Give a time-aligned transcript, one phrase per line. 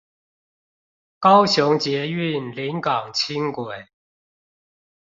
[1.19, 3.87] 高雄捷運臨港輕軌